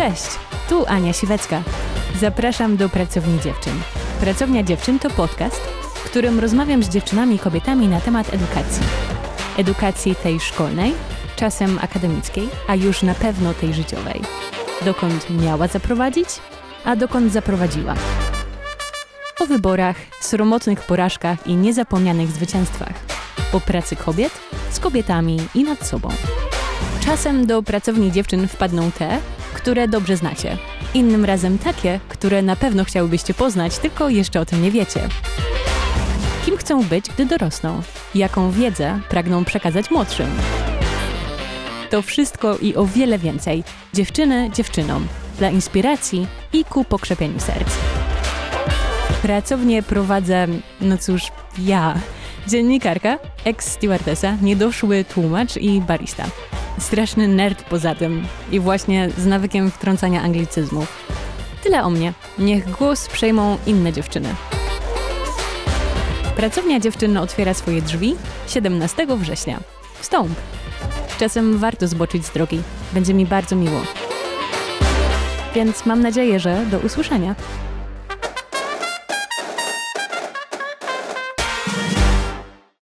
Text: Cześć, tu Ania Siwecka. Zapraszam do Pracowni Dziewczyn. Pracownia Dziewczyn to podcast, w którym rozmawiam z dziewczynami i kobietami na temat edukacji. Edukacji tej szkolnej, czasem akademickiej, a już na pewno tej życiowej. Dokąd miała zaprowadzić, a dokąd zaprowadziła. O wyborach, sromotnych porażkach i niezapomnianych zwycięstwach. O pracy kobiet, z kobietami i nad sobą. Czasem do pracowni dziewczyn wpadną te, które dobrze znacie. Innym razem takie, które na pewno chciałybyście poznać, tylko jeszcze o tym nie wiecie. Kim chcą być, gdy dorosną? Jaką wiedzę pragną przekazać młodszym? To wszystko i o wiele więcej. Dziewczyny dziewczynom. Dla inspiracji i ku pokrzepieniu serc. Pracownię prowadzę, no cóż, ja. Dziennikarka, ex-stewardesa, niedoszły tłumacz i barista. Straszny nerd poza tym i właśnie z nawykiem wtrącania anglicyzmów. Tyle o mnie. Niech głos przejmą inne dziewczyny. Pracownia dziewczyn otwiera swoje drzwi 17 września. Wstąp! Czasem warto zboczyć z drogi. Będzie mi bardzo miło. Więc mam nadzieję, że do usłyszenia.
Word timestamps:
Cześć, 0.00 0.38
tu 0.68 0.86
Ania 0.86 1.12
Siwecka. 1.12 1.62
Zapraszam 2.20 2.76
do 2.76 2.88
Pracowni 2.88 3.40
Dziewczyn. 3.40 3.72
Pracownia 4.20 4.62
Dziewczyn 4.62 4.98
to 4.98 5.10
podcast, 5.10 5.60
w 5.94 6.04
którym 6.04 6.40
rozmawiam 6.40 6.82
z 6.82 6.88
dziewczynami 6.88 7.34
i 7.36 7.38
kobietami 7.38 7.88
na 7.88 8.00
temat 8.00 8.34
edukacji. 8.34 8.82
Edukacji 9.58 10.14
tej 10.14 10.40
szkolnej, 10.40 10.92
czasem 11.36 11.78
akademickiej, 11.82 12.48
a 12.68 12.74
już 12.74 13.02
na 13.02 13.14
pewno 13.14 13.54
tej 13.54 13.74
życiowej. 13.74 14.20
Dokąd 14.84 15.30
miała 15.30 15.68
zaprowadzić, 15.68 16.28
a 16.84 16.96
dokąd 16.96 17.32
zaprowadziła. 17.32 17.94
O 19.40 19.46
wyborach, 19.46 19.96
sromotnych 20.20 20.82
porażkach 20.82 21.46
i 21.46 21.56
niezapomnianych 21.56 22.30
zwycięstwach. 22.30 22.94
O 23.52 23.60
pracy 23.60 23.96
kobiet, 23.96 24.32
z 24.70 24.80
kobietami 24.80 25.40
i 25.54 25.64
nad 25.64 25.86
sobą. 25.86 26.08
Czasem 27.04 27.46
do 27.46 27.62
pracowni 27.62 28.12
dziewczyn 28.12 28.48
wpadną 28.48 28.90
te, 28.92 29.18
które 29.54 29.88
dobrze 29.88 30.16
znacie. 30.16 30.58
Innym 30.94 31.24
razem 31.24 31.58
takie, 31.58 32.00
które 32.08 32.42
na 32.42 32.56
pewno 32.56 32.84
chciałybyście 32.84 33.34
poznać, 33.34 33.78
tylko 33.78 34.08
jeszcze 34.08 34.40
o 34.40 34.44
tym 34.44 34.62
nie 34.62 34.70
wiecie. 34.70 35.08
Kim 36.44 36.56
chcą 36.56 36.84
być, 36.84 37.04
gdy 37.08 37.26
dorosną? 37.26 37.82
Jaką 38.14 38.50
wiedzę 38.50 39.00
pragną 39.08 39.44
przekazać 39.44 39.90
młodszym? 39.90 40.30
To 41.90 42.02
wszystko 42.02 42.56
i 42.56 42.74
o 42.76 42.86
wiele 42.86 43.18
więcej. 43.18 43.64
Dziewczyny 43.94 44.50
dziewczynom. 44.54 45.06
Dla 45.38 45.50
inspiracji 45.50 46.26
i 46.52 46.64
ku 46.64 46.84
pokrzepieniu 46.84 47.40
serc. 47.40 47.68
Pracownię 49.22 49.82
prowadzę, 49.82 50.46
no 50.80 50.98
cóż, 50.98 51.22
ja. 51.58 51.94
Dziennikarka, 52.46 53.18
ex-stewardesa, 53.44 54.36
niedoszły 54.42 55.04
tłumacz 55.04 55.56
i 55.56 55.80
barista. 55.80 56.24
Straszny 56.80 57.28
nerd 57.28 57.62
poza 57.62 57.94
tym 57.94 58.26
i 58.52 58.60
właśnie 58.60 59.10
z 59.18 59.26
nawykiem 59.26 59.70
wtrącania 59.70 60.22
anglicyzmów. 60.22 61.06
Tyle 61.62 61.82
o 61.84 61.90
mnie. 61.90 62.12
Niech 62.38 62.70
głos 62.70 63.08
przejmą 63.08 63.58
inne 63.66 63.92
dziewczyny. 63.92 64.28
Pracownia 66.36 66.80
dziewczyn 66.80 67.16
otwiera 67.16 67.54
swoje 67.54 67.82
drzwi 67.82 68.16
17 68.48 69.06
września. 69.16 69.60
Wstąp! 70.00 70.30
Czasem 71.18 71.58
warto 71.58 71.88
zboczyć 71.88 72.26
z 72.26 72.30
drogi. 72.32 72.62
Będzie 72.92 73.14
mi 73.14 73.26
bardzo 73.26 73.56
miło. 73.56 73.80
Więc 75.54 75.86
mam 75.86 76.00
nadzieję, 76.00 76.40
że 76.40 76.66
do 76.66 76.78
usłyszenia. 76.78 77.34